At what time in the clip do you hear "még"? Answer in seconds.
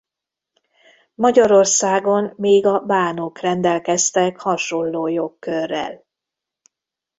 2.35-2.65